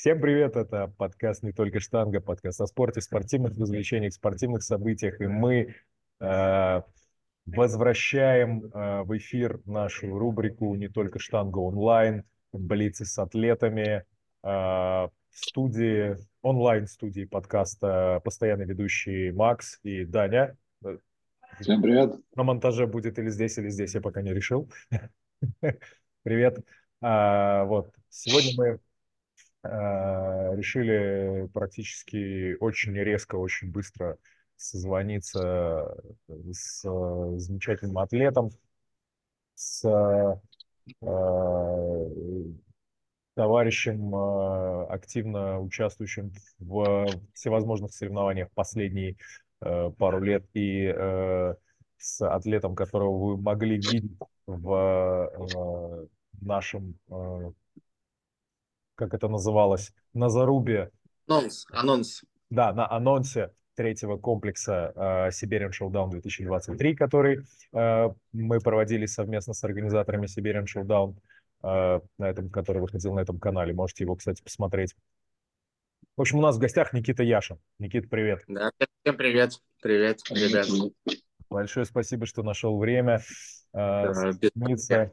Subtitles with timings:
[0.00, 5.20] Всем привет, это подкаст «Не только штанга», подкаст о спорте, спортивных развлечениях, спортивных событиях.
[5.20, 5.74] И мы
[6.20, 6.82] э,
[7.44, 14.06] возвращаем э, в эфир нашу рубрику «Не только штанга онлайн», блицы с атлетами.
[14.42, 20.56] Э, в студии, онлайн-студии подкаста постоянно ведущие Макс и Даня.
[21.60, 22.14] Всем привет.
[22.34, 24.66] На монтаже будет или здесь, или здесь, я пока не решил.
[26.22, 26.64] Привет.
[27.02, 27.94] А, вот.
[28.08, 28.80] Сегодня мы
[29.62, 34.16] решили практически очень резко, очень быстро
[34.56, 35.96] созвониться
[36.52, 36.82] с
[37.38, 38.50] замечательным атлетом,
[39.54, 40.40] с
[43.34, 44.14] товарищем,
[44.90, 49.16] активно участвующим в всевозможных соревнованиях последние
[49.60, 50.90] пару лет и
[51.98, 56.08] с атлетом, которого вы могли видеть в
[56.40, 56.94] нашем
[59.00, 60.90] как это называлось, на зарубе.
[61.26, 62.22] Анонс, анонс.
[62.50, 67.40] Да, на анонсе третьего комплекса э, Siberian Showdown 2023, который
[67.72, 71.16] э, мы проводили совместно с организаторами Siberian Showdown,
[71.62, 73.72] э, на этом, который выходил на этом канале.
[73.72, 74.94] Можете его, кстати, посмотреть.
[76.16, 77.58] В общем, у нас в гостях Никита Яшин.
[77.78, 78.42] Никита, привет.
[78.46, 78.70] Да,
[79.02, 79.52] всем привет.
[79.80, 80.66] Привет, ребят.
[81.48, 83.22] Большое спасибо, что нашел время.
[83.72, 84.32] Э,
[84.88, 85.10] да,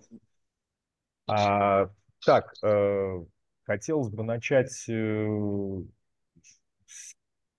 [1.30, 1.90] а,
[2.26, 3.26] так, э,
[3.68, 5.28] Хотелось бы начать э,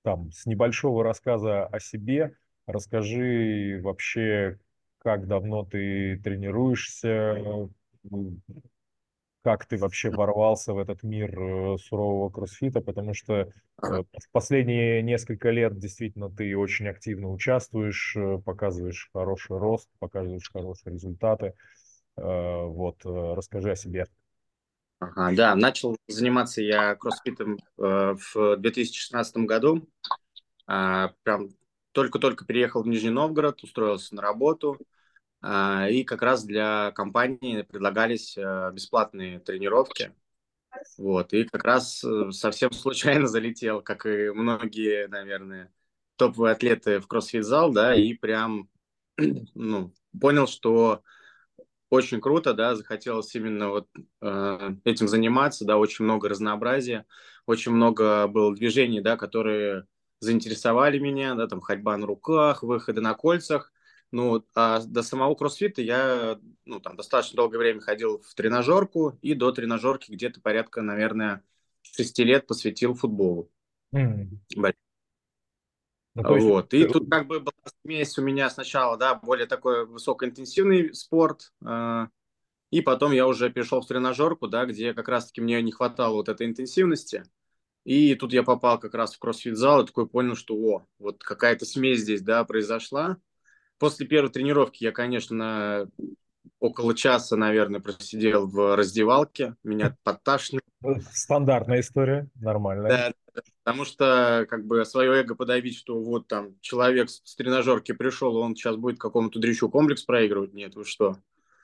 [0.02, 2.34] там, с небольшого рассказа о себе.
[2.66, 4.58] Расскажи вообще,
[5.00, 7.68] как давно ты тренируешься,
[9.42, 13.50] как ты вообще ворвался в этот мир э, сурового кроссфита, потому что э,
[13.82, 21.52] в последние несколько лет действительно ты очень активно участвуешь, показываешь хороший рост, показываешь хорошие результаты.
[22.16, 24.06] Вот, расскажи о себе.
[25.00, 29.88] Ага, да, начал заниматься я кроссфитом э, в 2016 году.
[30.68, 31.50] Э, прям
[31.92, 34.78] только-только переехал в Нижний Новгород, устроился на работу.
[35.42, 40.12] Э, и как раз для компании предлагались э, бесплатные тренировки.
[40.96, 45.72] Вот, и как раз э, совсем случайно залетел, как и многие, наверное,
[46.16, 48.68] топовые атлеты в кроссфит-зал, да, и прям,
[49.54, 51.02] ну, понял, что
[51.90, 53.88] очень круто, да, захотелось именно вот
[54.20, 57.06] э, этим заниматься, да, очень много разнообразия,
[57.46, 59.86] очень много было движений, да, которые
[60.20, 63.72] заинтересовали меня, да, там ходьба на руках, выходы на кольцах,
[64.10, 69.34] ну, а до самого кроссфита я, ну, там достаточно долгое время ходил в тренажерку, и
[69.34, 71.42] до тренажерки где-то порядка, наверное,
[71.82, 73.50] шести лет посвятил футболу.
[73.94, 74.38] Mm.
[76.22, 76.46] Ну, есть...
[76.46, 76.74] Вот.
[76.74, 77.52] И тут как бы была
[77.82, 82.06] смесь у меня сначала, да, более такой высокоинтенсивный спорт, э,
[82.70, 86.28] и потом я уже перешел в тренажерку, да, где как раз-таки мне не хватало вот
[86.28, 87.24] этой интенсивности.
[87.84, 91.64] И тут я попал как раз в кроссфит-зал и такой понял, что о, вот какая-то
[91.64, 93.16] смесь здесь, да, произошла.
[93.78, 95.88] После первой тренировки я, конечно,
[96.60, 100.62] около часа, наверное, просидел в раздевалке, меня подташнило.
[101.12, 102.88] Стандартная история, нормальная.
[102.88, 108.36] Да, потому что как бы свое эго подавить, что вот там человек с тренажерки пришел,
[108.36, 111.18] он сейчас будет какому-то дрючу комплекс проигрывать, нет, вы что?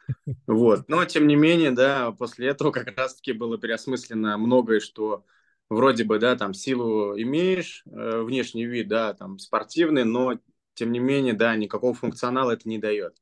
[0.47, 5.25] Вот, но тем не менее, да, после этого как раз-таки было переосмыслено многое, что
[5.71, 10.39] вроде бы, да, там силу имеешь, э, внешний вид, да, там спортивный, но
[10.75, 13.17] тем не менее, да, никакого функционала это не дает.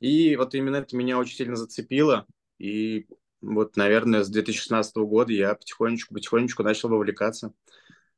[0.00, 2.26] И вот именно это меня очень сильно зацепило.
[2.58, 3.06] И
[3.40, 7.52] вот, наверное, с 2016 года я потихонечку-потихонечку начал вовлекаться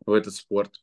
[0.05, 0.83] в этот спорт.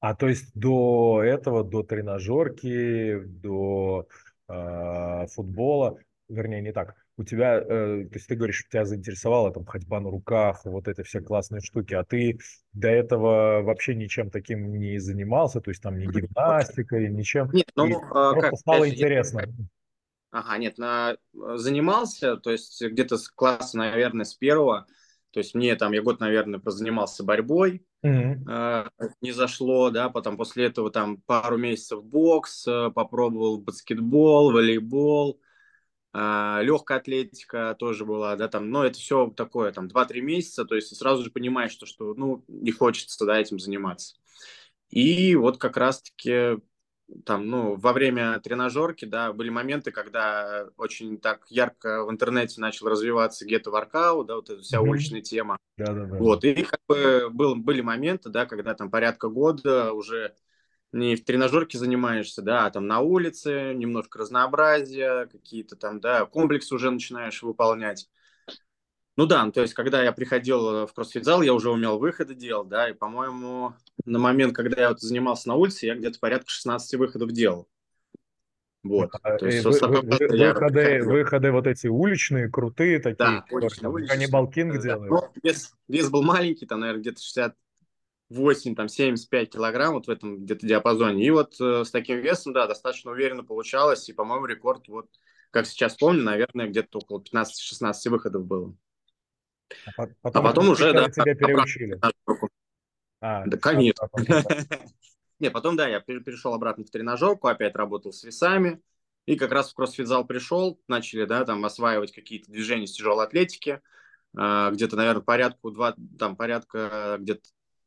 [0.00, 4.06] А то есть до этого, до тренажерки, до
[4.48, 5.98] э, футбола,
[6.28, 10.10] вернее, не так, у тебя, э, то есть ты говоришь, тебя заинтересовала там ходьба на
[10.10, 12.38] руках, вот это все классные штуки, а ты
[12.72, 17.50] до этого вообще ничем таким не занимался, то есть там ни гимнастикой, ничем?
[17.52, 19.40] Нет, ну, э, просто как, стало интересно.
[19.40, 19.46] Я
[20.36, 21.16] Ага, нет, на, э,
[21.56, 24.86] занимался, то есть где-то с класса, наверное, с первого.
[25.30, 28.44] То есть мне там, я год, наверное, позанимался борьбой, mm-hmm.
[28.46, 28.88] э,
[29.22, 35.40] не зашло, да, потом после этого там пару месяцев бокс, э, попробовал баскетбол, волейбол,
[36.12, 40.74] э, легкая атлетика тоже была, да, там, но это все такое, там, 2-3 месяца, то
[40.74, 44.16] есть сразу же понимаешь, что, что, ну, не хочется, да, этим заниматься.
[44.90, 46.58] И вот как раз-таки
[47.24, 52.88] там, ну, во время тренажерки, да, были моменты, когда очень так ярко в интернете начал
[52.88, 54.88] развиваться гетто-воркаут, да, вот эта вся mm-hmm.
[54.88, 55.56] уличная тема.
[55.76, 56.16] Да, да, да.
[56.16, 60.34] Вот, и как бы был, были моменты, да, когда там порядка года уже
[60.92, 66.74] не в тренажерке занимаешься, да, а там на улице, немножко разнообразия, какие-то там, да, комплексы
[66.74, 68.08] уже начинаешь выполнять.
[69.16, 72.68] Ну да, ну, то есть, когда я приходил в кроссфит-зал, я уже умел выходы делать,
[72.68, 73.72] да, и, по-моему,
[74.04, 77.66] на момент, когда я вот занимался на улице, я где-то порядка 16 выходов делал.
[78.88, 79.10] Вот.
[79.22, 83.90] А, то есть, вы, вы, вы, выходы, выходы вот эти уличные, крутые такие, да, уличные,
[83.90, 84.16] уличные.
[84.16, 85.10] Каннибал Кинг делают.
[85.10, 90.44] Ну, вес, вес был маленький, там, наверное, где-то 68, там, 75 килограмм, вот в этом
[90.44, 91.24] где-то диапазоне.
[91.24, 94.08] И вот э, с таким весом, да, достаточно уверенно получалось.
[94.08, 95.08] И, по-моему, рекорд, вот,
[95.50, 98.74] как сейчас помню, наверное, где-то около 15-16 выходов было.
[99.86, 101.98] А потом, а потом уже, да, тебя переучили.
[103.20, 104.08] А, да, конечно.
[105.38, 108.80] Не, потом, да, я перешел обратно в тренажерку, опять работал с весами,
[109.26, 113.82] и как раз в кроссфит-зал пришел, начали, да, там осваивать какие-то движения с тяжелой атлетики,
[114.36, 117.42] а, где-то, наверное, порядку два, там, порядка где-то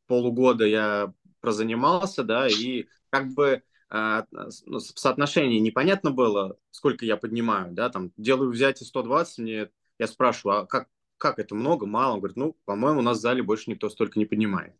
[0.06, 7.16] полугода я прозанимался, да, и как бы а, ну, в соотношении непонятно было, сколько я
[7.16, 10.88] поднимаю, да, там, делаю взятие 120, мне, я спрашиваю, а как,
[11.20, 12.14] как это много, мало?
[12.14, 14.74] Он говорит, ну, по-моему, у нас в зале больше никто столько не поднимает.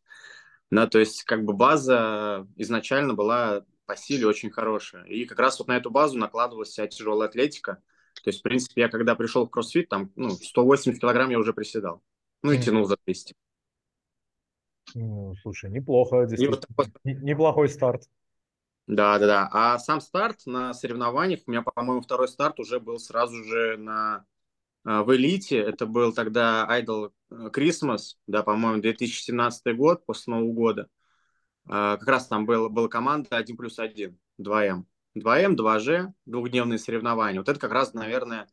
[0.70, 5.04] Да, то есть как бы база изначально была по силе очень хорошая.
[5.04, 7.82] И как раз вот на эту базу накладывалась вся тяжелая атлетика.
[8.22, 11.52] То есть, в принципе, я когда пришел в кроссфит, там, ну, 180 килограмм я уже
[11.52, 12.02] приседал.
[12.42, 13.34] Ну, и тянул за 200.
[14.94, 16.60] Ну, слушай, неплохо, действительно.
[16.76, 18.08] Вот, неплохой старт.
[18.86, 19.48] Да, да, да.
[19.52, 24.24] А сам старт на соревнованиях, у меня, по-моему, второй старт уже был сразу же на
[24.84, 25.58] в элите.
[25.58, 30.88] Это был тогда Idol Christmas, да, по-моему, 2017 год, после Нового года.
[31.68, 34.86] А, как раз там был, была команда 1 плюс 1, 2М.
[35.14, 37.40] 2М, 2G, двухдневные соревнования.
[37.40, 38.48] Вот это как раз, наверное,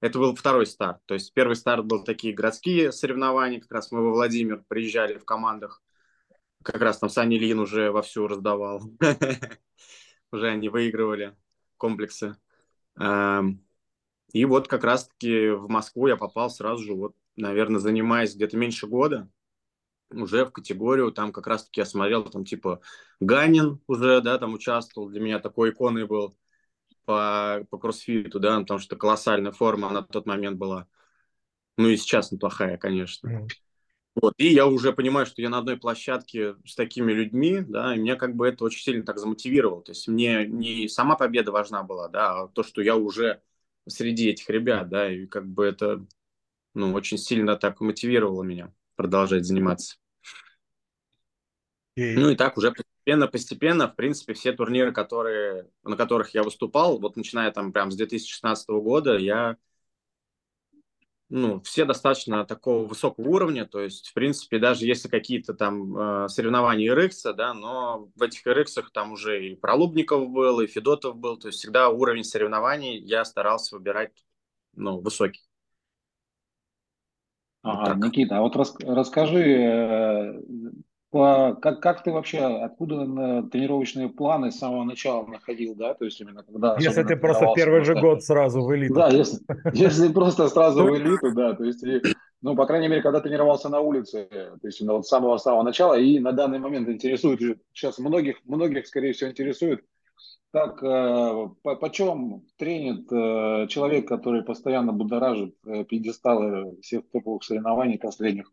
[0.00, 1.00] это был второй старт.
[1.06, 5.24] То есть первый старт был такие городские соревнования, как раз мы во Владимир приезжали в
[5.24, 5.82] командах.
[6.62, 8.82] Как раз там Саня Ильин уже вовсю раздавал.
[10.32, 11.36] Уже они выигрывали
[11.76, 12.36] комплексы.
[14.32, 18.86] И вот как раз-таки в Москву я попал сразу же, вот, наверное, занимаясь где-то меньше
[18.86, 19.28] года,
[20.10, 22.80] уже в категорию, там как раз-таки я смотрел, там типа
[23.20, 26.34] Ганин уже, да, там участвовал, для меня такой иконой был
[27.04, 30.86] по, по кроссфиту, да, потому что колоссальная форма на тот момент была.
[31.76, 33.28] Ну и сейчас неплохая, конечно.
[33.28, 33.48] Mm.
[34.16, 37.98] Вот, и я уже понимаю, что я на одной площадке с такими людьми, да, и
[37.98, 39.82] меня как бы это очень сильно так замотивировало.
[39.82, 43.40] То есть мне не сама победа важна была, да, а то, что я уже
[43.90, 46.06] среди этих ребят, да, и как бы это,
[46.74, 49.96] ну, очень сильно так мотивировало меня продолжать заниматься.
[51.96, 52.14] И...
[52.14, 56.98] Ну и так уже постепенно, постепенно, в принципе, все турниры, которые, на которых я выступал,
[56.98, 59.56] вот начиная там прям с 2016 года, я
[61.30, 66.28] ну, все достаточно такого высокого уровня, то есть, в принципе, даже если какие-то там э,
[66.28, 71.38] соревнования RX, да, но в этих RX там уже и Пролубников был, и Федотов был,
[71.38, 74.12] то есть всегда уровень соревнований я старался выбирать,
[74.74, 75.42] ну, высокий.
[77.62, 80.40] Ага, вот Никита, а вот рас, расскажи, э,
[81.10, 86.04] по, как, как ты вообще, откуда на тренировочные планы с самого начала находил, да, то
[86.04, 86.76] есть именно когда...
[86.78, 88.94] Если ты просто первый же год сразу в элиту.
[88.94, 89.40] Да, если,
[89.72, 91.84] если просто сразу в элиту, да, то есть,
[92.42, 95.98] ну, по крайней мере, когда тренировался на улице, то есть именно вот с самого-самого начала,
[95.98, 99.84] и на данный момент интересует, сейчас многих, многих, скорее всего, интересует,
[100.52, 107.98] как, э, по, почем тренит э, человек, который постоянно будоражит э, пьедесталы всех топовых соревнований
[107.98, 108.52] последних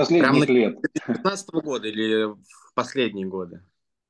[0.00, 0.80] последних лет.
[0.80, 3.62] 2015 года или в последние годы?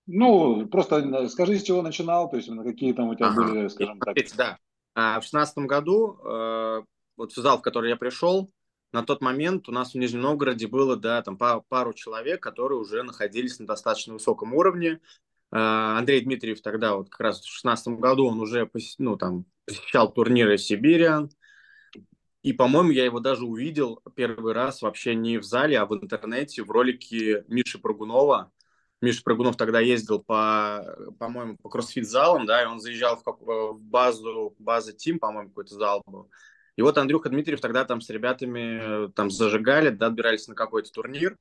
[0.07, 3.45] Ну, просто скажи, с чего начинал, то есть на какие там у тебя ага.
[3.45, 4.17] были, скажем так.
[4.37, 4.59] Да.
[4.95, 6.83] А в 2016 году, э,
[7.17, 8.51] вот в зал, в который я пришел,
[8.93, 13.03] на тот момент у нас в Нижнем Новгороде было, да, там пару человек, которые уже
[13.03, 15.01] находились на достаточно высоком уровне.
[15.53, 20.11] Э, Андрей Дмитриев тогда, вот как раз в 2016 году, он уже, ну, там, посещал
[20.11, 21.31] турниры Сибириан,
[22.49, 26.63] и, по-моему, я его даже увидел первый раз вообще не в зале, а в интернете,
[26.63, 28.51] в ролике Миши Прогунова.
[29.03, 33.77] Миша Прогунов тогда ездил по, по-моему, по кроссфит-залам, да, и он заезжал в, как, в
[33.79, 36.31] базу, база Тим, по-моему, какой-то зал был.
[36.77, 40.91] И вот Андрюха Дмитриев тогда там с ребятами э, там зажигали, да, отбирались на какой-то
[40.91, 41.37] турнир.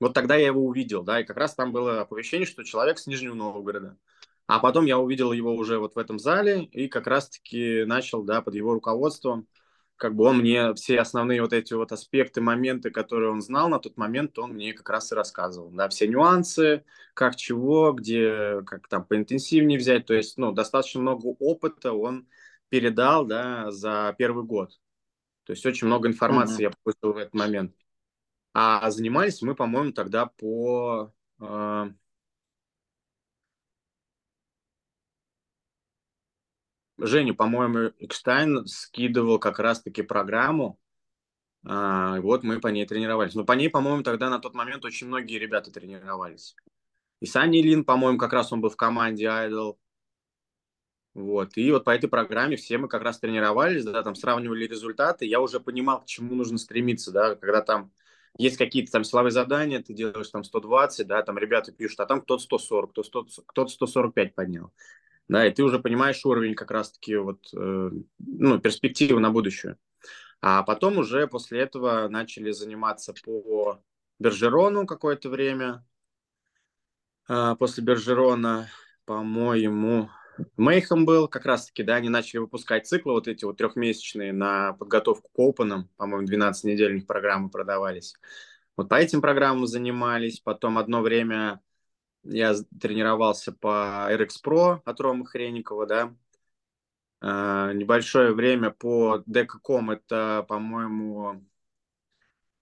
[0.00, 3.06] Вот тогда я его увидел, да, и как раз там было оповещение, что человек с
[3.06, 3.96] Нижнего Новгорода.
[4.48, 8.42] А потом я увидел его уже вот в этом зале и как раз-таки начал, да,
[8.42, 9.46] под его руководством
[9.98, 13.78] как бы он мне все основные вот эти вот аспекты, моменты, которые он знал на
[13.78, 18.88] тот момент, он мне как раз и рассказывал, да, все нюансы, как чего, где, как
[18.88, 22.28] там поинтенсивнее взять, то есть, ну, достаточно много опыта он
[22.68, 24.70] передал, да, за первый год.
[25.44, 26.70] То есть очень много информации mm-hmm.
[26.70, 27.74] я получил в этот момент.
[28.54, 31.86] А занимались мы, по-моему, тогда по э,
[36.98, 40.78] Женя, по-моему, Экштайн скидывал как раз-таки программу,
[41.64, 43.34] А, вот мы по ней тренировались.
[43.34, 46.56] Но по ней, по-моему, тогда на тот момент очень многие ребята тренировались.
[47.20, 49.76] И Санни Лин, по-моему, как раз он был в команде Idol.
[51.14, 51.56] Вот.
[51.56, 55.26] И вот по этой программе все мы как раз тренировались, да, там сравнивали результаты.
[55.26, 57.92] Я уже понимал, к чему нужно стремиться, да, когда там
[58.38, 62.20] есть какие-то там силовые задания, ты делаешь там 120, да, там ребята пишут, а там
[62.22, 64.72] кто-то 140, кто-то 100, кто 145 поднял.
[65.28, 69.76] Да, и ты уже понимаешь уровень как раз-таки вот, э, ну, перспективы на будущее.
[70.40, 73.82] А потом уже после этого начали заниматься по
[74.18, 75.84] Бержерону какое-то время.
[77.28, 78.68] А, после Бержерона,
[79.04, 80.08] по-моему,
[80.56, 85.28] Мейхом был как раз-таки, да, они начали выпускать циклы вот эти вот трехмесячные на подготовку
[85.28, 88.14] к Open, по-моему, 12 недельных программы продавались.
[88.76, 91.60] Вот по этим программам занимались, потом одно время
[92.28, 96.14] я тренировался по RX Pro от Ромы Хреникова, да,
[97.20, 101.44] а, небольшое время по Deca.com, это, по-моему,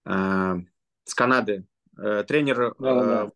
[0.04, 0.56] а,
[1.04, 1.66] с Канады,
[1.98, 3.32] э, тренер да, да, да.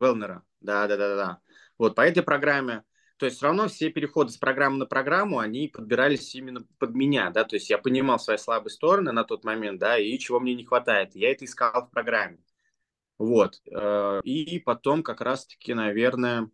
[0.00, 1.40] Велнера, да-да-да-да.
[1.78, 2.84] Вот по этой программе
[3.16, 7.30] то есть все равно все переходы с программы на программу, они подбирались именно под меня,
[7.30, 10.54] да, то есть я понимал свои слабые стороны на тот момент, да, и чего мне
[10.54, 11.14] не хватает.
[11.14, 12.38] Я это искал в программе.
[13.18, 13.60] Вот.
[13.70, 16.50] Э, и потом как раз-таки, наверное,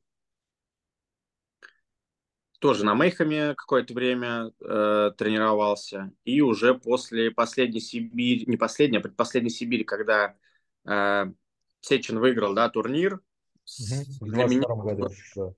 [2.59, 6.12] тоже на Мейхаме какое-то время э, тренировался.
[6.25, 10.37] И уже после последней Сибири, не последней, а предпоследней Сибири, когда
[10.85, 11.25] э,
[11.81, 13.14] Сечин выиграл, да, турнир.
[13.14, 14.26] Угу.
[14.26, 15.55] В 22 году, да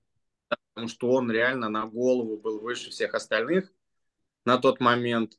[0.73, 3.71] потому что он реально на голову был выше всех остальных
[4.45, 5.37] на тот момент.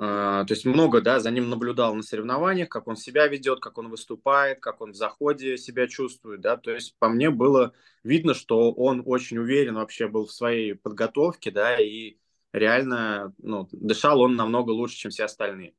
[0.00, 3.78] А, то есть много, да, за ним наблюдал на соревнованиях, как он себя ведет, как
[3.78, 7.72] он выступает, как он в заходе себя чувствует, да, то есть по мне было
[8.04, 12.16] видно, что он очень уверен вообще был в своей подготовке, да, и
[12.52, 15.74] реально, ну, дышал он намного лучше, чем все остальные.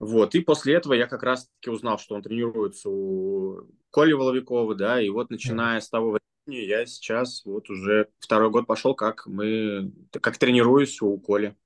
[0.00, 5.00] Вот, и после этого я как раз-таки узнал, что он тренируется у Коли Воловикова, да,
[5.00, 10.38] и вот начиная с того я сейчас вот уже второй год пошел, как мы, как
[10.38, 11.56] тренируюсь у Коли.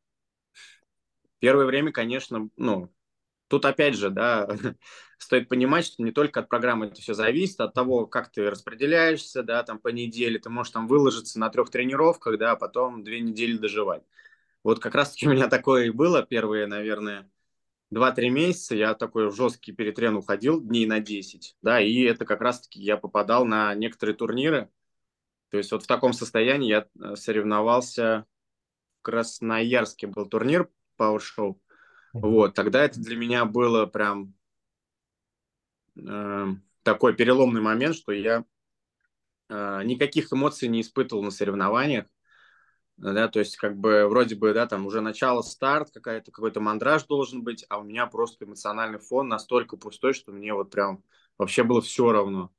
[1.41, 2.93] Первое время, конечно, ну,
[3.49, 4.49] тут опять же, да,
[5.19, 9.43] стоит понимать, что не только от программы это все зависит, от того, как ты распределяешься,
[9.43, 10.39] да, там по неделе.
[10.39, 14.03] Ты можешь там выложиться на трех тренировках, да, а потом две недели доживать.
[14.63, 17.31] Вот как раз-таки у меня такое и было первые, наверное,
[17.91, 18.77] 2-3 месяца.
[18.77, 22.97] Я такой в жесткий перетрен уходил, дней на 10, да, и это как раз-таки я
[22.97, 24.71] попадал на некоторые турниры,
[25.51, 28.25] то есть вот в таком состоянии я э, соревновался
[28.99, 30.71] в Красноярске, был турнир
[31.01, 31.57] Power Show,
[32.13, 34.35] вот, тогда это для меня было прям
[35.97, 36.47] э,
[36.83, 38.45] такой переломный момент, что я
[39.49, 42.07] э, никаких эмоций не испытывал на соревнованиях,
[42.97, 47.05] да, то есть как бы вроде бы, да, там уже начало, старт, какая-то, какой-то мандраж
[47.05, 51.03] должен быть, а у меня просто эмоциональный фон настолько пустой, что мне вот прям
[51.39, 52.53] вообще было все равно.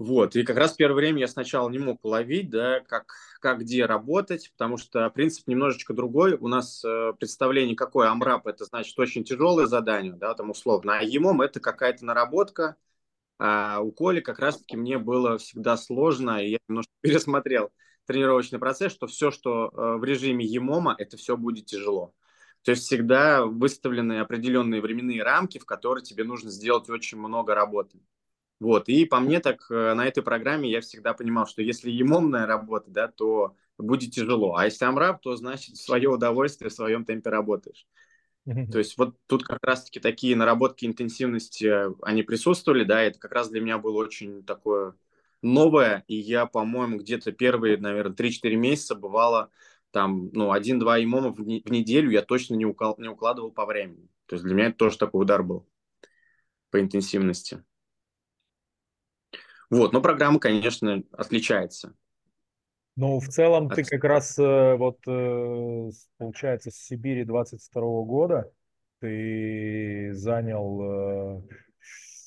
[0.00, 3.84] Вот, и как раз первое время я сначала не мог уловить, да, как, как где
[3.84, 6.38] работать, потому что принцип немножечко другой.
[6.38, 11.02] У нас э, представление, какое амрап, это значит очень тяжелое задание, да, там условно, а
[11.02, 12.76] ЕМОМ это какая-то наработка,
[13.38, 17.70] а у Коли как раз-таки мне было всегда сложно, и я немножко пересмотрел
[18.06, 22.14] тренировочный процесс, что все, что э, в режиме ЕМОМа, это все будет тяжело.
[22.62, 28.00] То есть всегда выставлены определенные временные рамки, в которые тебе нужно сделать очень много работы.
[28.60, 32.46] Вот, и по мне так э, на этой программе я всегда понимал, что если емомная
[32.46, 37.06] работа, да, то будет тяжело, а если амраб, то значит в свое удовольствие, в своем
[37.06, 37.86] темпе работаешь.
[38.70, 43.32] То есть вот тут как раз-таки такие наработки интенсивности, э, они присутствовали, да, это как
[43.32, 44.94] раз для меня было очень такое
[45.42, 49.50] новое, и я, по-моему, где-то первые, наверное, 3-4 месяца бывало
[49.90, 53.66] там, ну, один-два имома в, не- в неделю я точно не, укал- не укладывал по
[53.66, 54.08] времени.
[54.26, 55.66] То есть для меня это тоже такой удар был
[56.70, 57.62] по интенсивности.
[59.70, 61.94] Вот, но программа, конечно, отличается.
[62.96, 63.76] Ну, в целом От...
[63.76, 68.50] ты как раз э, вот, э, получается, с Сибири 22 года
[69.00, 71.42] ты занял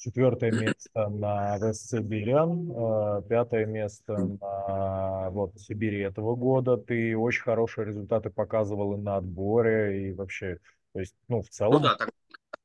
[0.03, 6.77] четвертое место на Сибириан, э, пятое место на вот, Сибири этого года.
[6.77, 10.57] Ты очень хорошие результаты показывал и на отборе, и вообще,
[10.93, 11.73] то есть, ну, в целом...
[11.73, 12.11] Ну да, так,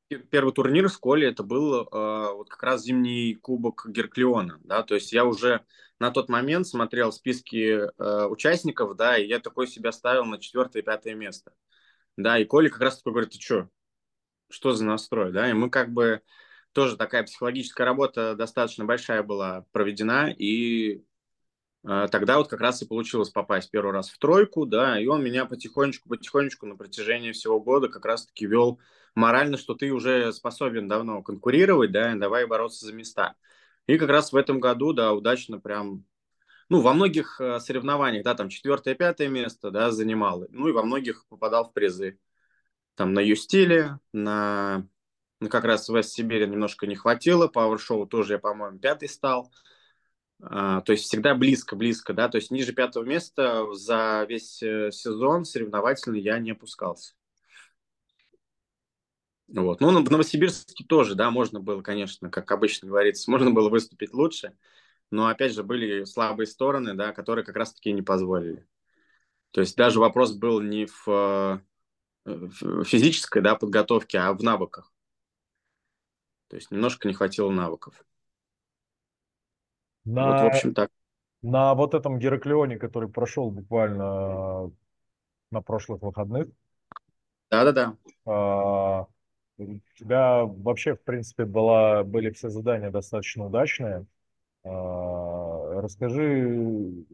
[0.09, 4.95] первый турнир в школе это был э, вот как раз зимний кубок Герклеона, да, то
[4.95, 5.63] есть я уже
[5.99, 10.81] на тот момент смотрел списки э, участников, да, и я такой себя ставил на четвертое
[10.81, 11.53] и пятое место,
[12.17, 13.69] да, и Коля как раз такой говорит, ты что,
[14.49, 16.21] что за настрой, да, и мы как бы
[16.71, 21.03] тоже такая психологическая работа достаточно большая была проведена, и
[21.83, 25.23] а, тогда вот как раз и получилось попасть первый раз в тройку, да, и он
[25.23, 28.79] меня потихонечку-потихонечку на протяжении всего года как раз-таки вел
[29.15, 33.35] морально, что ты уже способен давно конкурировать, да, давай бороться за места.
[33.87, 36.05] И как раз в этом году, да, удачно прям,
[36.69, 40.83] ну, во многих э, соревнованиях, да, там четвертое, пятое место, да, занимал, ну, и во
[40.83, 42.19] многих попадал в призы.
[42.95, 44.87] Там на Юстиле, на,
[45.39, 49.51] ну, как раз в Вест-Сибири немножко не хватило, Show тоже я, по-моему, пятый стал,
[50.41, 55.43] а, то есть всегда близко-близко, да, то есть ниже пятого места за весь э, сезон
[55.43, 57.13] соревновательный я не опускался.
[59.53, 59.81] Вот.
[59.81, 64.55] Ну, в Новосибирске тоже, да, можно было, конечно, как обычно говорится, можно было выступить лучше,
[65.11, 68.67] но, опять же, были слабые стороны, да, которые как раз-таки не позволили.
[69.51, 71.59] То есть даже вопрос был не в, э,
[72.25, 74.93] в физической да, подготовке, а в навыках.
[76.49, 78.03] То есть немножко не хватило навыков.
[80.05, 80.91] На, вот, в общем, так.
[81.41, 84.71] На вот этом Гераклеоне, который прошел буквально
[85.51, 86.47] на прошлых выходных.
[87.49, 89.07] Да-да-да.
[89.59, 94.05] У тебя вообще, в принципе, была, были все задания достаточно удачные.
[94.63, 97.05] А, расскажи,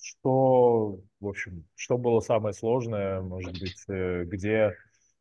[0.00, 4.76] что, в общем, что было самое сложное, может быть, э, где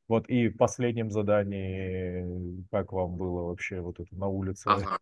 [0.07, 4.99] вот и в последнем задании, как вам было вообще вот это на улице, ага.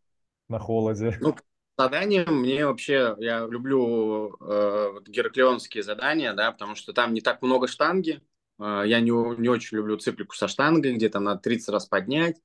[0.48, 1.18] на холоде?
[1.20, 1.36] Ну,
[1.78, 7.68] задания мне вообще, я люблю э, гераклеонские задания, да, потому что там не так много
[7.68, 8.22] штанги.
[8.64, 12.42] Э, я не, не очень люблю циклику со штангой, где там надо 30 раз поднять,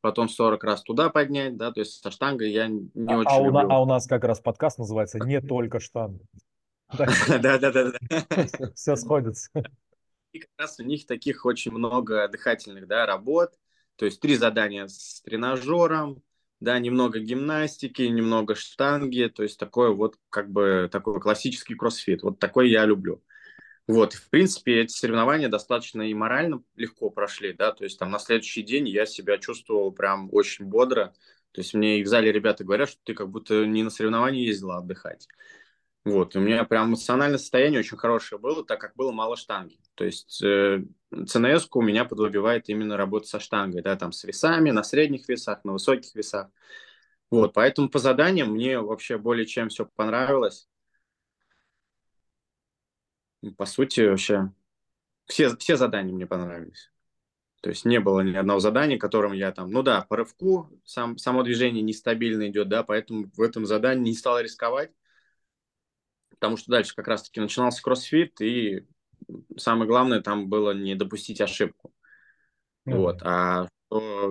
[0.00, 3.42] потом 40 раз туда поднять, да, то есть со штангой я не а, очень а
[3.42, 3.68] люблю.
[3.68, 6.24] У, а у нас как раз подкаст называется «Не только штанга».
[6.92, 7.92] Да-да-да.
[8.74, 9.50] Все сходится.
[10.32, 13.52] И как раз у них таких очень много дыхательных да, работ.
[13.96, 16.22] То есть три задания с тренажером,
[16.60, 22.22] да, немного гимнастики, немного штанги, то есть такой вот как бы такой классический кроссфит.
[22.22, 23.22] Вот такой я люблю.
[23.88, 28.20] Вот, в принципе, эти соревнования достаточно и морально легко прошли, да, то есть там на
[28.20, 31.12] следующий день я себя чувствовал прям очень бодро,
[31.50, 34.44] то есть мне и в зале ребята говорят, что ты как будто не на соревнования
[34.44, 35.26] ездила отдыхать.
[36.04, 39.78] Вот, у меня прям эмоциональное состояние очень хорошее было, так как было мало штанги.
[39.94, 40.82] То есть э,
[41.26, 45.64] ЦНС у меня подвыбивает именно работа со штангой, да, там с весами, на средних весах,
[45.64, 46.48] на высоких весах.
[47.30, 50.68] Вот, поэтому по заданиям мне вообще более чем все понравилось.
[53.50, 54.52] По сути, вообще
[55.26, 56.90] все, все задания мне понравились.
[57.60, 61.16] То есть не было ни одного задания, которым я там, ну да, по рывку сам,
[61.18, 64.90] само движение нестабильно идет, да, поэтому в этом задании не стал рисковать
[66.42, 68.84] потому что дальше как раз-таки начинался кроссфит, и
[69.56, 71.94] самое главное там было не допустить ошибку.
[72.84, 72.96] Mm-hmm.
[72.96, 73.68] Вот, а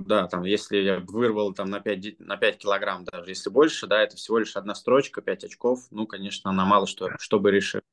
[0.02, 4.02] да, там, если я вырвал там на 5, на 5 килограмм, даже если больше, да,
[4.04, 7.84] это всего лишь одна строчка, 5 очков, ну, конечно, она мало что, чтобы решить.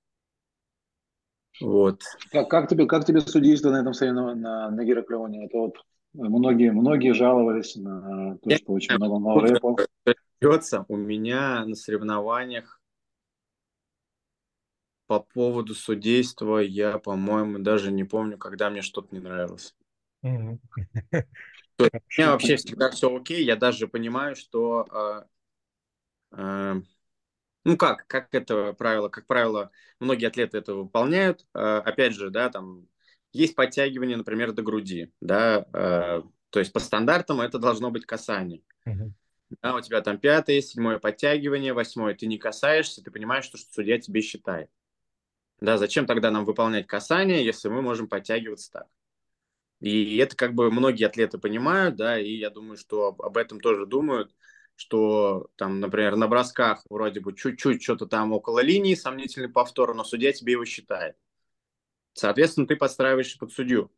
[1.60, 2.02] Вот.
[2.30, 5.46] Как, как, тебе, как тебе судейство на этом соревновании, на, на Гераклеоне?
[5.46, 5.74] Это вот
[6.12, 9.80] многие, многие жаловались на то, что очень много ноурэпов.
[10.88, 12.80] У меня на соревнованиях
[15.08, 19.74] по поводу судейства я, по-моему, даже не помню, когда мне что-то не нравилось.
[20.22, 20.58] Mm-hmm.
[21.76, 23.44] То есть, у меня вообще всегда все окей.
[23.44, 24.86] Я даже понимаю, что
[26.32, 26.74] э, э,
[27.68, 31.46] ну как, как это правило, как правило, многие атлеты это выполняют.
[31.52, 32.88] Э, опять же, да, там
[33.30, 38.62] есть подтягивание, например, до груди, да, э, то есть по стандартам это должно быть касание.
[38.86, 39.10] Mm-hmm.
[39.62, 43.70] Да, у тебя там пятое, седьмое подтягивание, восьмое ты не касаешься, ты понимаешь, что, что
[43.70, 44.70] судья тебе считает.
[45.60, 48.86] Да, зачем тогда нам выполнять касание, если мы можем подтягиваться так?
[49.80, 53.84] И это как бы многие атлеты понимают, да, и я думаю, что об этом тоже
[53.84, 54.34] думают,
[54.78, 60.04] что там, например, на бросках вроде бы чуть-чуть что-то там около линии, сомнительный повтор, но
[60.04, 61.16] судья тебе его считает.
[62.12, 63.90] Соответственно, ты подстраиваешься под судью.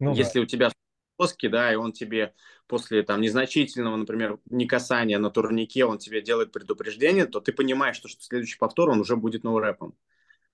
[0.00, 0.42] Ну, Если да.
[0.42, 0.70] у тебя
[1.16, 2.34] плоский, да, и он тебе
[2.66, 7.96] после там незначительного, например, не касания на турнике, он тебе делает предупреждение, то ты понимаешь,
[7.96, 9.96] что, что следующий повтор, он уже будет ноу-рэпом.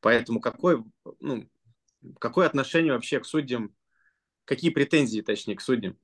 [0.00, 0.84] Поэтому какой,
[1.18, 1.48] ну,
[2.20, 3.74] какое отношение вообще к судьям,
[4.44, 5.98] какие претензии, точнее, к судьям?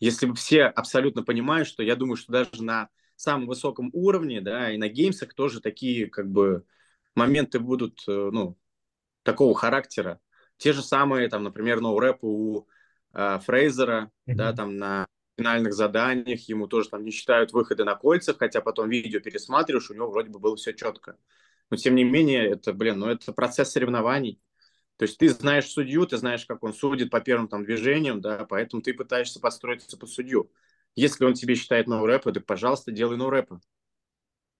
[0.00, 4.72] Если бы все абсолютно понимают, что я думаю, что даже на самом высоком уровне, да,
[4.72, 6.64] и на геймсах тоже такие, как бы,
[7.14, 8.56] моменты будут, э, ну,
[9.22, 10.20] такого характера.
[10.56, 12.66] Те же самые, там, например, ноу-рэпы у
[13.12, 14.34] э, Фрейзера, mm-hmm.
[14.34, 18.88] да, там на финальных заданиях ему тоже там не считают выходы на кольцах, хотя потом
[18.88, 21.16] видео пересматриваешь, у него вроде бы было все четко.
[21.70, 24.40] Но тем не менее, это, блин, ну это процесс соревнований.
[25.00, 28.44] То есть ты знаешь судью, ты знаешь, как он судит по первым там движениям, да,
[28.44, 30.50] поэтому ты пытаешься подстроиться под судью.
[30.94, 33.60] Если он тебе считает ноу-рэпы, так, пожалуйста, делай ноу-рэпы.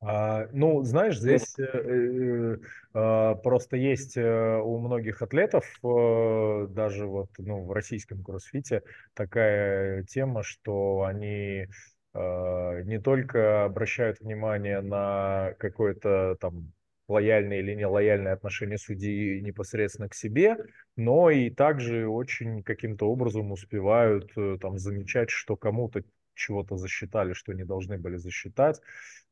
[0.00, 2.57] А, ну, знаешь, здесь э, э,
[2.94, 10.05] э, просто есть э, у многих атлетов, э, даже вот ну, в российском кроссфите, такая
[10.05, 11.66] тема, что они
[12.14, 16.72] э, не только обращают внимание на какое-то там
[17.11, 20.57] лояльное или нелояльное отношение судьи непосредственно к себе,
[20.96, 26.03] но и также очень каким-то образом успевают э, там замечать, что кому-то
[26.35, 28.81] чего-то засчитали, что не должны были засчитать.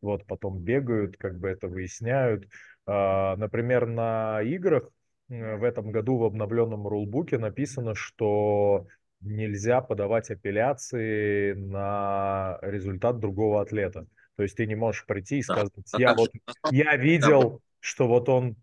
[0.00, 2.46] Вот потом бегают, как бы это выясняют.
[2.86, 4.90] А, например, на играх
[5.28, 8.86] в этом году в обновленном рулбуке написано, что
[9.20, 14.06] нельзя подавать апелляции на результат другого атлета.
[14.36, 15.98] То есть ты не можешь прийти и сказать, да.
[15.98, 16.30] я, вот,
[16.70, 18.56] я видел, что вот он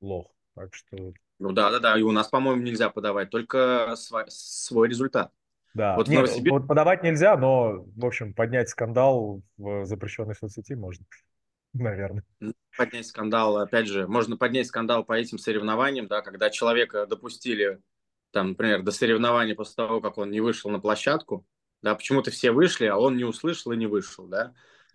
[0.00, 0.30] лох.
[0.54, 1.12] Так что...
[1.38, 1.98] Ну да, да, да.
[1.98, 5.32] И у нас, по-моему, нельзя подавать только свой, свой результат.
[5.74, 6.52] Да, вот, Нет, Новосибир...
[6.52, 11.04] вот подавать нельзя, но, в общем, поднять скандал в запрещенной соцсети можно,
[11.72, 12.22] наверное.
[12.76, 17.80] Поднять скандал, опять же, можно поднять скандал по этим соревнованиям, да, когда человека допустили,
[18.30, 21.44] там, например, до соревнования после того, как он не вышел на площадку,
[21.82, 24.54] да, почему-то все вышли, а он не услышал и не вышел, да,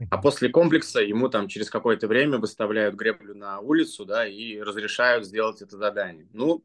[0.10, 5.26] а после комплекса ему там через какое-то время выставляют греблю на улицу, да, и разрешают
[5.26, 6.28] сделать это задание.
[6.32, 6.64] Ну,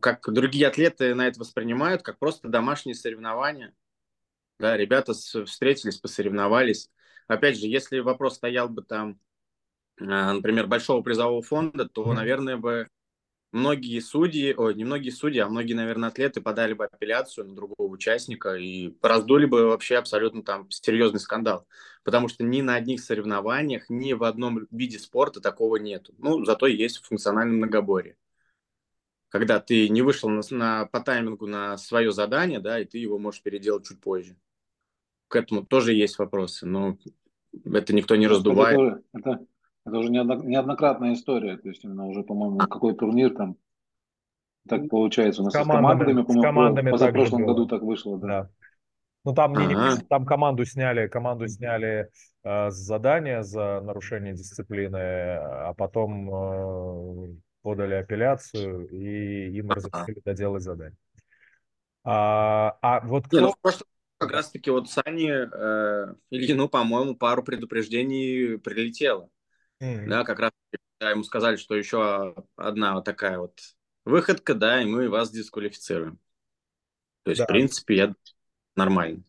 [0.00, 3.74] как другие атлеты на это воспринимают, как просто домашние соревнования.
[4.58, 6.90] Да, ребята встретились, посоревновались.
[7.28, 9.20] Опять же, если вопрос стоял бы там,
[10.00, 12.88] а, например, большого призового фонда, то, наверное, бы
[13.52, 17.88] многие судьи, ой, не многие судьи, а многие, наверное, атлеты подали бы апелляцию на другого
[17.88, 21.66] участника и раздули бы вообще абсолютно там серьезный скандал.
[22.04, 26.14] Потому что ни на одних соревнованиях, ни в одном виде спорта такого нету.
[26.18, 28.16] Ну, зато есть в функциональном многоборье
[29.28, 33.18] когда ты не вышел на, на, по таймингу на свое задание, да, и ты его
[33.18, 34.36] можешь переделать чуть позже.
[35.28, 36.96] К этому тоже есть вопросы, но
[37.64, 38.78] это никто не раздувает.
[38.78, 39.46] Это, это,
[39.88, 43.56] это уже неоднократная история, то есть именно уже, по-моему, какой турнир там
[44.68, 45.42] так получается.
[45.42, 48.26] У нас с командами, с по-моему, командами позапрошлом году так вышло, да.
[48.26, 48.50] да.
[49.24, 49.96] Ну там, ага.
[49.96, 52.08] не, там команду сняли, команду сняли
[52.44, 60.62] э, с задания за нарушение дисциплины, а потом э, подали апелляцию, и им разрешили доделать
[60.62, 60.96] задание.
[62.04, 63.38] А, а вот кто...
[63.38, 63.84] Не, ну, просто
[64.18, 69.28] как раз-таки вот Сани э, Ильину, по-моему, пару предупреждений прилетело.
[69.80, 70.06] Mm-hmm.
[70.06, 70.52] Да, как раз
[71.00, 73.58] да, ему сказали, что еще одна вот такая вот
[74.04, 76.18] выходка, да, и мы вас дисквалифицируем.
[77.22, 77.44] То есть, да.
[77.44, 78.14] в принципе, я
[78.74, 79.22] нормально.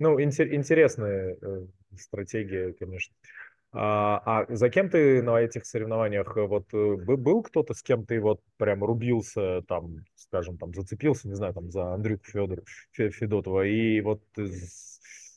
[0.00, 3.14] Ну, интересная э, стратегия, конечно.
[3.70, 8.06] А, а за кем ты на этих соревнованиях, э, вот э, был кто-то, с кем
[8.06, 13.66] ты вот прям рубился, там, скажем, там, зацепился, не знаю, там, за Андрюку Федор, Федотова,
[13.66, 14.22] и вот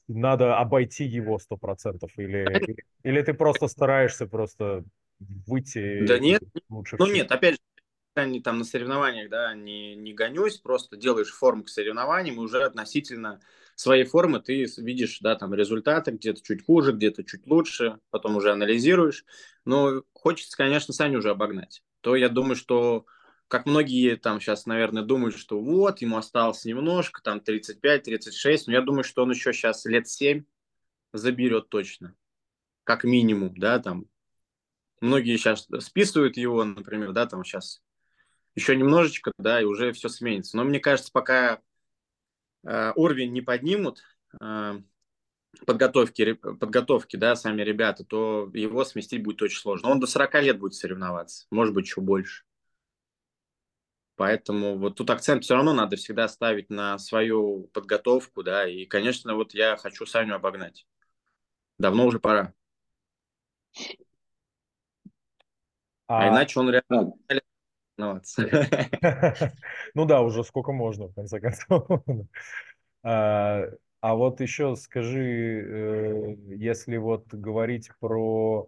[0.07, 2.45] надо обойти его сто процентов, или,
[3.03, 4.83] или ты просто стараешься просто
[5.19, 10.13] выйти да нет, лучше ну нет, опять же, не там на соревнованиях, да, не, не
[10.13, 13.39] гонюсь, просто делаешь форму к соревнованиям, и уже относительно
[13.75, 18.51] своей формы ты видишь, да, там результаты, где-то чуть хуже, где-то чуть лучше, потом уже
[18.51, 19.25] анализируешь.
[19.65, 21.83] Но хочется, конечно, Саню уже обогнать.
[22.01, 23.05] То я думаю, что
[23.51, 28.81] как многие там сейчас, наверное, думают, что вот, ему осталось немножко, там 35-36, но я
[28.81, 30.43] думаю, что он еще сейчас лет 7
[31.13, 32.15] заберет точно,
[32.83, 34.05] как минимум, да, там.
[35.01, 37.81] Многие сейчас списывают его, например, да, там сейчас
[38.55, 40.57] еще немножечко, да, и уже все сменится.
[40.57, 41.61] Но мне кажется, пока
[42.63, 44.03] Э, уровень не поднимут
[44.39, 44.81] э,
[45.65, 49.89] подготовки, подготовки, да, сами ребята, то его сместить будет очень сложно.
[49.89, 52.43] Он до 40 лет будет соревноваться, может быть, еще больше.
[54.21, 59.33] Поэтому вот тут акцент все равно надо всегда ставить на свою подготовку, да, и, конечно,
[59.33, 60.85] вот я хочу Саню обогнать.
[61.79, 62.53] Давно уже пора.
[66.07, 67.13] А, а иначе он реально
[69.95, 71.87] Ну да, уже сколько можно, в конце концов.
[73.01, 73.63] А,
[74.01, 78.67] а вот еще скажи, э, если вот говорить про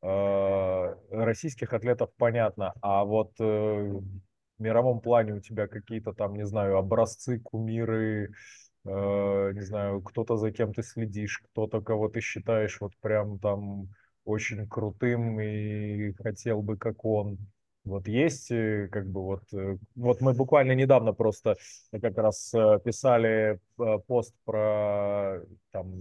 [0.00, 4.00] э, российских атлетов, понятно, а вот э,
[4.62, 8.32] мировом плане у тебя какие-то там, не знаю, образцы, кумиры,
[8.84, 13.88] не знаю, кто-то за кем ты следишь, кто-то, кого ты считаешь вот прям там
[14.24, 17.38] очень крутым и хотел бы, как он.
[17.84, 21.56] Вот есть, э, как бы вот, э, вот мы буквально недавно просто
[21.90, 23.58] как раз э, писали
[24.06, 25.40] пост про
[25.72, 25.92] там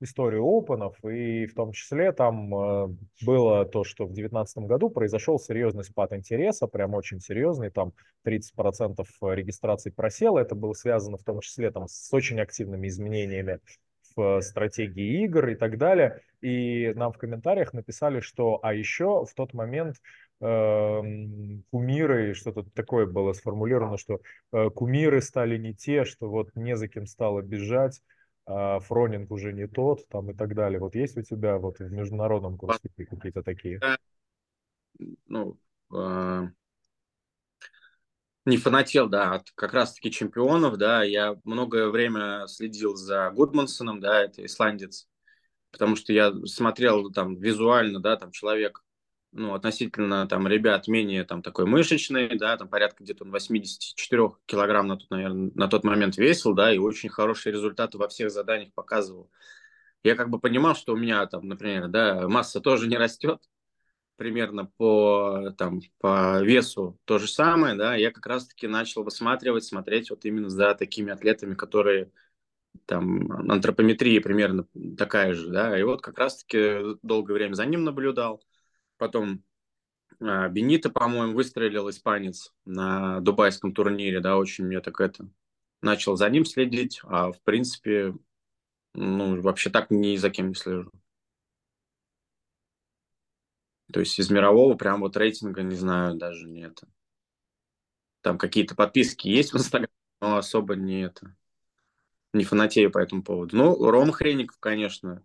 [0.00, 2.50] историю опенов, и в том числе там
[3.24, 7.92] было то, что в 2019 году произошел серьезный спад интереса, прям очень серьезный, там
[8.24, 9.04] 30%
[9.34, 13.60] регистраций просело, это было связано в том числе там с очень активными изменениями
[14.16, 16.20] в стратегии игр и так далее.
[16.40, 19.96] И нам в комментариях написали, что а еще в тот момент
[20.40, 21.00] э,
[21.70, 24.20] кумиры, что-то такое было сформулировано, что
[24.52, 28.00] э, кумиры стали не те, что вот не за кем стало бежать,
[28.46, 30.78] а Фронинг уже не тот, там и так далее.
[30.78, 33.80] Вот есть у тебя вот в международном курсе какие-то такие?
[35.26, 35.58] Ну,
[35.92, 36.48] э,
[38.46, 44.22] не фанател, да, от как раз-таки чемпионов, да, я многое время следил за Гудмансоном, да,
[44.22, 45.08] это исландец,
[45.72, 48.84] потому что я смотрел там визуально, да, там человек,
[49.32, 54.86] ну, относительно там ребят менее там такой мышечный, да, там порядка где-то он 84 килограмм
[54.86, 58.72] на тот, наверное, на тот момент весил, да, и очень хорошие результаты во всех заданиях
[58.72, 59.30] показывал.
[60.02, 63.40] Я как бы понимал, что у меня там, например, да, масса тоже не растет,
[64.16, 70.10] примерно по, там, по весу то же самое, да, я как раз-таки начал высматривать, смотреть
[70.10, 72.10] вот именно за такими атлетами, которые
[72.86, 78.42] там антропометрия примерно такая же, да, и вот как раз-таки долгое время за ним наблюдал,
[78.98, 79.42] потом
[80.20, 85.28] а, Бенита, по-моему, выстрелил испанец на дубайском турнире, да, очень мне так это,
[85.82, 88.14] начал за ним следить, а в принципе,
[88.94, 90.90] ну, вообще так ни за кем не слежу.
[93.92, 96.82] То есть из мирового прям вот рейтинга, не знаю, даже нет.
[98.20, 101.36] Там какие-то подписки есть в Инстаграме, но особо не это.
[102.32, 103.56] Не фанатею по этому поводу.
[103.56, 105.22] Ну, Ром Хреников, конечно,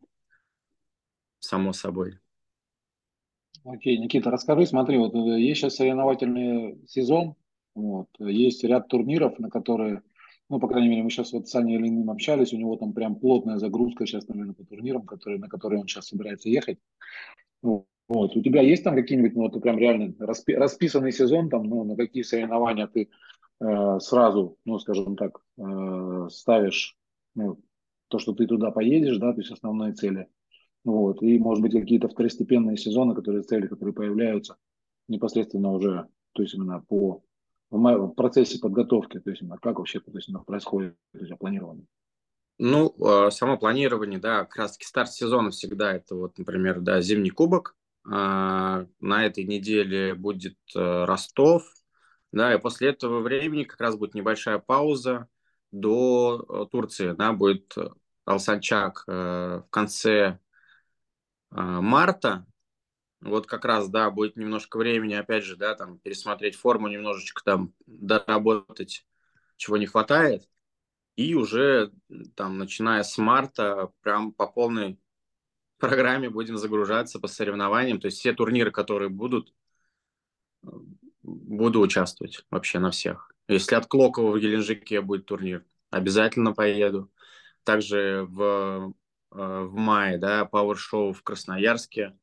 [1.39, 2.19] само собой.
[3.63, 7.35] Окей, Никита, расскажи, смотри, вот э, есть сейчас соревновательный сезон,
[7.75, 10.01] вот, есть ряд турниров, на которые,
[10.49, 13.15] ну, по крайней мере, мы сейчас вот с Саней Ильиным общались, у него там прям
[13.15, 16.79] плотная загрузка сейчас, наверное, по турнирам, которые, на которые он сейчас собирается ехать.
[17.61, 18.35] Вот.
[18.35, 21.95] У тебя есть там какие-нибудь, ну, вот прям реально распи- расписанный сезон, там, ну, на
[21.95, 23.09] какие соревнования ты
[23.61, 26.97] э, сразу, ну, скажем так, э, ставишь
[27.35, 27.59] ну,
[28.09, 30.27] то, что ты туда поедешь, да, то есть основные цели.
[30.83, 31.21] Вот.
[31.21, 34.57] И, может быть, какие-то второстепенные сезоны, которые цели, которые появляются
[35.07, 37.23] непосредственно уже, то есть именно по
[37.69, 41.85] в процессе подготовки, то есть именно как вообще то есть, происходит то есть, планирование.
[42.57, 46.99] Ну, а, само планирование, да, как раз таки старт сезона всегда это вот, например, да,
[46.99, 47.77] зимний кубок,
[48.09, 51.63] а, на этой неделе будет э, Ростов.
[52.31, 55.27] Да, и после этого времени как раз будет небольшая пауза
[55.71, 57.11] до э, Турции.
[57.11, 57.75] Да, будет
[58.25, 60.39] Алсанчак э, в конце
[61.51, 62.45] марта.
[63.21, 67.73] Вот как раз, да, будет немножко времени, опять же, да, там пересмотреть форму, немножечко там
[67.85, 69.05] доработать,
[69.57, 70.49] чего не хватает.
[71.15, 71.91] И уже
[72.35, 74.99] там, начиная с марта, прям по полной
[75.77, 77.99] программе будем загружаться по соревнованиям.
[77.99, 79.53] То есть все турниры, которые будут,
[81.21, 83.31] буду участвовать вообще на всех.
[83.47, 87.11] Если от Клокова в Геленджике будет турнир, обязательно поеду.
[87.63, 88.93] Также в,
[89.31, 92.17] в мае, да, Show в Красноярске.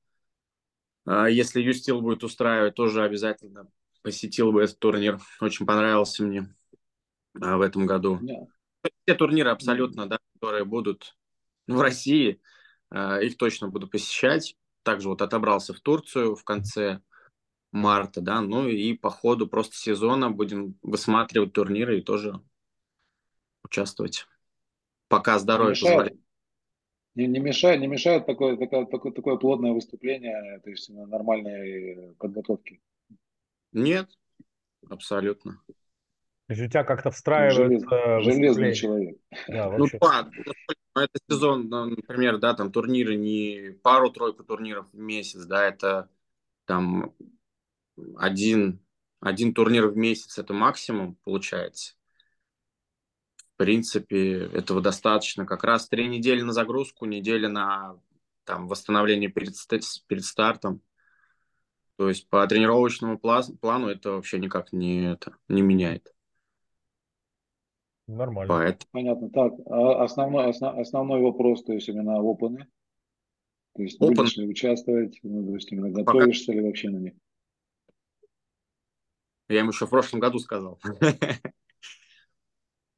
[1.05, 3.71] А если Юстил будет устраивать, тоже обязательно
[4.03, 5.19] посетил бы этот турнир.
[5.41, 6.55] Очень понравился мне
[7.41, 8.19] а, в этом году.
[8.23, 8.47] Yeah.
[9.05, 11.17] Все турниры абсолютно, да, которые будут
[11.67, 12.41] в России,
[12.91, 14.57] Э, их точно буду посещать.
[14.83, 17.01] Также вот отобрался в Турцию в конце
[17.71, 22.41] марта, да, ну и по ходу просто сезона будем высматривать турниры и тоже
[23.63, 24.27] участвовать,
[25.09, 26.19] пока здоровье позволяет.
[27.19, 32.81] Не, не мешает, не мешает такое, такое, такое, такое плотное выступление, то есть нормальной подготовки?
[33.73, 34.09] Нет,
[34.89, 35.61] абсолютно.
[35.67, 35.75] То
[36.55, 38.21] есть у тебя как-то встраивается...
[38.21, 39.19] Желез, железный человек.
[39.49, 40.31] Да, ну, да,
[40.95, 46.09] это сезон, ну, например, да, там турниры не пару-тройку турниров в месяц, да, это
[46.67, 47.17] там
[48.17, 48.79] один,
[49.19, 51.98] один турнир в месяц, это максимум получается.
[53.59, 55.45] В принципе, этого достаточно.
[55.45, 57.99] Как раз три недели на загрузку, неделя на
[58.45, 59.55] там, восстановление перед,
[60.07, 60.81] перед стартом.
[61.97, 66.15] То есть по тренировочному плану это вообще никак не, это, не меняет.
[68.07, 68.55] Нормально.
[68.55, 68.89] Поэтому...
[68.93, 69.31] Понятно.
[69.31, 72.69] Так, а основной, основ, основной вопрос, то есть именно опыны.
[73.75, 74.15] То есть Open.
[74.15, 76.61] будешь ли участвовать, ну, то есть именно готовишься Пока...
[76.61, 77.15] ли вообще на них?
[79.49, 80.79] Я ему еще в прошлом году сказал.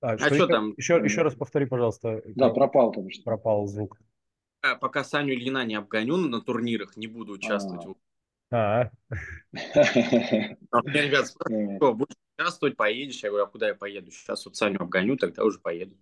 [0.00, 0.74] А, а что, что там?
[0.76, 2.22] Еще, еще раз повтори, пожалуйста.
[2.34, 3.22] Да, пропал там что.
[3.22, 3.98] Пропал звук.
[4.80, 7.96] Пока Саню Ильина не обгоню на турнирах, не буду участвовать.
[8.50, 8.82] А.
[8.82, 8.90] а.
[9.52, 13.22] Мне ребят спрашивают, будешь участвовать, поедешь?
[13.22, 14.10] Я говорю, а куда я поеду?
[14.10, 15.96] Сейчас вот Саню обгоню, тогда уже поеду.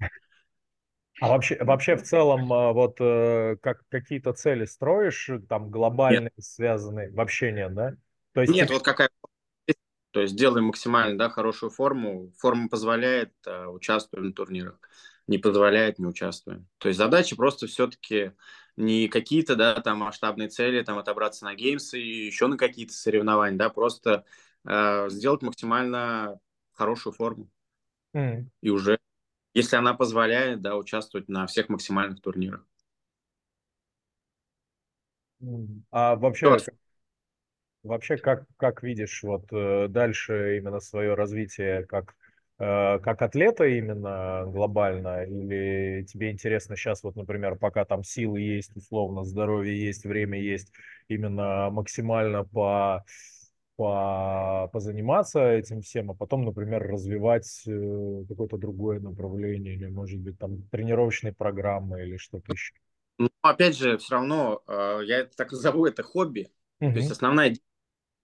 [1.21, 6.45] А вообще, вообще в целом, а, вот э, как какие-то цели строишь, там глобальные, нет.
[6.45, 7.95] связанные, вообще нет, да?
[8.35, 8.75] То есть нет, ты...
[8.75, 9.11] вот какая
[10.19, 14.81] то есть делаем максимально да, хорошую форму, форма позволяет, участвуем на турнирах.
[15.29, 16.67] не позволяет, не участвуем.
[16.79, 18.33] То есть задача просто все-таки
[18.77, 23.57] не какие-то, да, там масштабные цели, там отобраться на геймсы и еще на какие-то соревнования,
[23.57, 24.25] да, просто
[24.65, 26.41] э, сделать максимально
[26.73, 27.49] хорошую форму.
[28.17, 28.47] Mm.
[28.61, 28.99] И уже,
[29.55, 32.67] если она позволяет, да, участвовать на всех максимальных турнирах.
[35.93, 36.57] А вообще,
[37.83, 42.15] вообще как, как видишь вот э, дальше именно свое развитие как,
[42.59, 45.25] э, как атлета именно глобально?
[45.25, 50.73] Или тебе интересно сейчас вот, например, пока там силы есть, условно, здоровье есть, время есть,
[51.09, 53.05] именно максимально по
[53.77, 60.37] по, позаниматься этим всем, а потом, например, развивать э, какое-то другое направление, или, может быть,
[60.37, 62.75] там тренировочные программы или что-то еще.
[63.19, 66.51] Ну, опять же, все равно, я это так назову, это хобби.
[66.81, 66.91] Угу.
[66.91, 67.55] То есть основная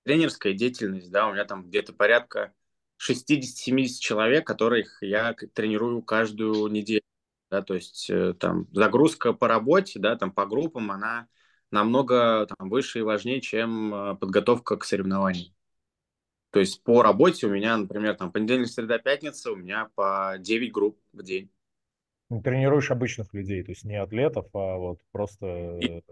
[0.04, 2.52] тренерская деятельность, да, у меня там где-то порядка
[2.98, 7.02] 60-70 человек, которых я тренирую каждую неделю.
[7.50, 11.28] Да, то есть э, там загрузка по работе, да, там по группам, она
[11.70, 15.54] намного там, выше и важнее, чем э, подготовка к соревнованиям.
[16.50, 20.72] То есть по работе у меня, например, там понедельник, среда, пятница, у меня по 9
[20.72, 21.50] групп в день.
[22.30, 25.78] Ну, тренируешь обычных людей, то есть не атлетов, а вот просто...
[25.78, 26.02] И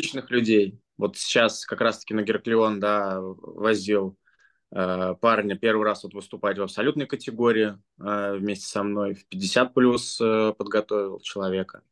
[0.00, 0.80] обычных людей.
[0.96, 4.16] Вот сейчас как раз-таки на Гераклеон, да, возил
[4.70, 9.74] э, парня первый раз вот выступать в абсолютной категории э, вместе со мной, в 50
[9.74, 11.82] плюс э, подготовил человека.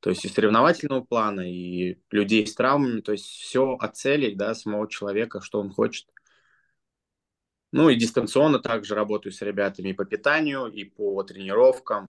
[0.00, 4.54] То есть и соревновательного плана, и людей с травмами, то есть все о целях, да,
[4.54, 6.06] самого человека, что он хочет.
[7.72, 12.08] Ну и дистанционно также работаю с ребятами и по питанию, и по тренировкам,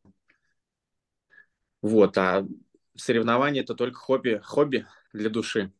[1.82, 2.46] вот, а
[2.96, 5.72] соревнования это только хобби, хобби для души.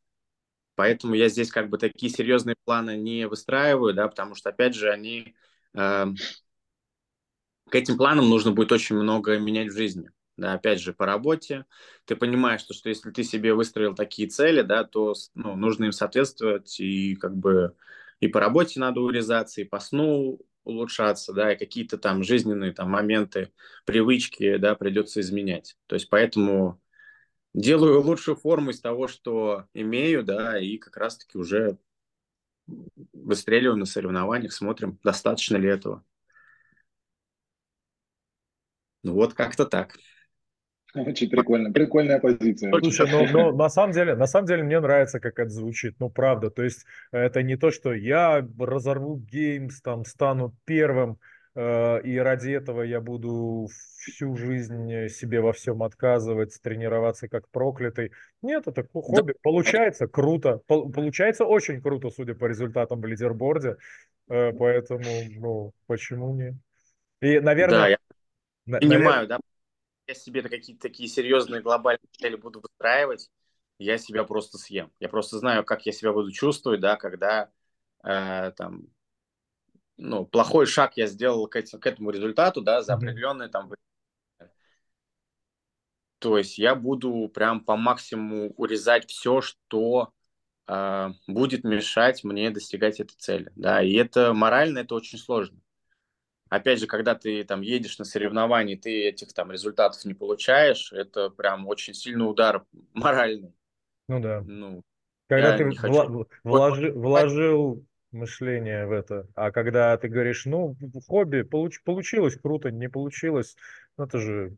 [0.76, 4.90] Поэтому я здесь как бы такие серьезные планы не выстраиваю, да, потому что, опять же,
[4.90, 5.36] они
[5.74, 6.06] э,
[7.70, 10.10] к этим планам нужно будет очень много менять в жизни.
[10.38, 11.66] Да, опять же, по работе.
[12.06, 15.92] Ты понимаешь, что, что если ты себе выстроил такие цели, да, то ну, нужно им
[15.92, 17.76] соответствовать, и как бы
[18.22, 22.90] и по работе надо урезаться, и по сну улучшаться, да, и какие-то там жизненные там
[22.90, 23.52] моменты,
[23.86, 25.76] привычки, да, придется изменять.
[25.88, 26.80] То есть поэтому
[27.60, 31.78] делаю лучшую форму из того, что имею, да, и как раз-таки уже
[33.14, 36.04] выстреливаю на соревнованиях, смотрим, достаточно ли этого.
[39.04, 39.98] Ну вот как-то так.
[40.96, 42.72] Очень прикольно, прикольная позиция.
[42.80, 46.10] Слушай, ну, ну, на самом деле, на самом деле мне нравится, как это звучит, ну
[46.10, 51.20] правда, то есть это не то, что я разорву геймс, там стану первым,
[51.60, 53.68] и ради этого я буду
[54.00, 58.12] всю жизнь себе во всем отказывать, тренироваться как проклятый.
[58.42, 59.34] Нет, это хобби.
[59.34, 59.40] Да.
[59.42, 63.76] Получается круто, получается очень круто, судя по результатам в лидерборде,
[64.30, 65.04] э, поэтому,
[65.38, 66.56] ну, почему нет?
[67.22, 67.80] И, наверное...
[67.80, 67.98] Да, я
[68.80, 69.40] понимаю, наверное, да,
[70.08, 73.30] я себе какие-то такие серьезные глобальные цели буду выстраивать,
[73.80, 74.92] я себя просто съем.
[75.00, 77.50] Я просто знаю, как я себя буду чувствовать, да, когда
[78.04, 78.88] э, там,
[80.00, 83.72] ну, плохой шаг я сделал к, этим, к этому результату, да, за определенные там
[86.20, 90.12] то есть я буду прям по максимуму урезать все, что
[90.68, 93.52] э, будет мешать мне достигать этой цели.
[93.56, 95.60] Да, и это морально это очень сложно
[96.50, 101.30] опять же, когда ты там едешь на соревнования, ты этих там результатов не получаешь, это
[101.30, 103.54] прям очень сильный удар моральный.
[104.08, 104.42] Ну да.
[104.46, 104.82] Ну,
[105.28, 106.12] когда ты вла-
[106.44, 110.76] вложи- вложил мышление в это, а когда ты говоришь, ну,
[111.08, 113.56] хобби, получ- получилось круто, не получилось,
[113.98, 114.56] ну, это же...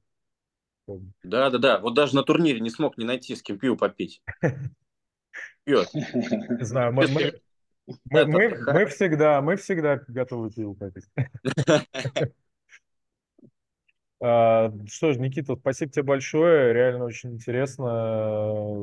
[1.23, 1.79] Да, да, да.
[1.79, 4.21] Вот даже на турнире не смог не найти, с кем пиво попить.
[5.63, 5.89] Пьет.
[5.93, 7.33] Не знаю, мы, мы,
[8.09, 11.05] мы, мы, мы, всегда, мы всегда готовы пиво попить.
[14.23, 18.75] А, что ж, Никита, спасибо тебе большое, реально очень интересно.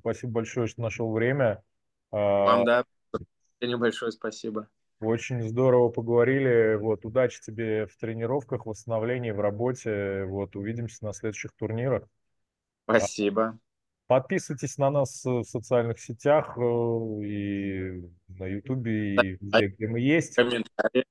[0.00, 1.64] Спасибо большое, что нашел время.
[2.12, 2.84] А, Вам, да,
[3.60, 4.68] небольшое спасибо.
[5.00, 6.76] Очень здорово поговорили.
[6.76, 10.24] Вот, удачи тебе в тренировках, восстановлении, в работе.
[10.24, 12.04] Вот, увидимся на следующих турнирах.
[12.84, 13.58] Спасибо.
[14.06, 20.36] Подписывайтесь на нас в социальных сетях э, и на Ютубе, и везде, где мы есть.
[20.36, 21.04] Комментарии.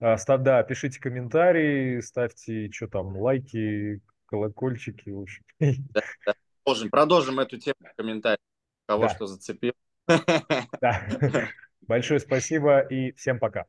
[0.00, 5.44] А, да, пишите комментарии, ставьте, что там, лайки, колокольчики, в общем.
[5.58, 6.34] Да, да.
[6.62, 8.40] Продолжим, продолжим эту тему в комментариях,
[8.86, 9.08] кого да.
[9.14, 9.72] что зацепил.
[10.06, 11.08] Да.
[11.86, 13.66] Большое спасибо и всем пока.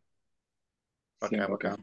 [1.19, 1.77] Пока-пока.